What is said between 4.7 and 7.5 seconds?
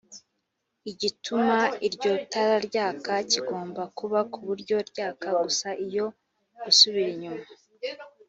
ryaka gusa iyo gusubira inyuma